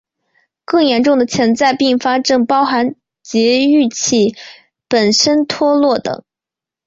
[0.65, 4.33] 更严重的潜在并发症包含节育器
[4.87, 6.23] 本身脱落等。